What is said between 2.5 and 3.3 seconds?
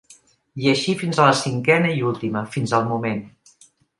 fins al moment.